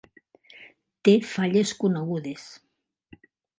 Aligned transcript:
Té 1.09 1.13
falles 1.33 1.75
conegudes. 1.85 2.49